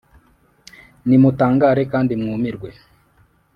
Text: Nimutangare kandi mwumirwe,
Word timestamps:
Nimutangare 1.07 1.81
kandi 1.91 2.13
mwumirwe, 2.21 2.69